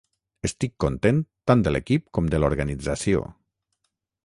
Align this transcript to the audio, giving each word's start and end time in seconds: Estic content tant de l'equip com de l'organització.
Estic 0.47 0.71
content 0.85 1.19
tant 1.51 1.61
de 1.67 1.75
l'equip 1.75 2.07
com 2.19 2.33
de 2.35 2.41
l'organització. 2.41 3.23